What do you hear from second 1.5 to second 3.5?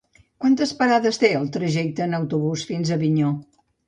trajecte en autobús fins a Avinyó?